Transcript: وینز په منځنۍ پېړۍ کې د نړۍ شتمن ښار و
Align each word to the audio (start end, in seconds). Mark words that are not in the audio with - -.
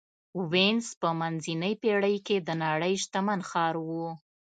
وینز 0.51 0.87
په 1.01 1.09
منځنۍ 1.19 1.73
پېړۍ 1.81 2.17
کې 2.27 2.37
د 2.47 2.49
نړۍ 2.63 2.93
شتمن 3.03 3.39
ښار 3.49 3.75
و 3.87 3.89